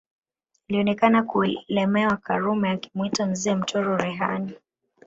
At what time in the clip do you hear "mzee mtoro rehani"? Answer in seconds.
3.25-4.53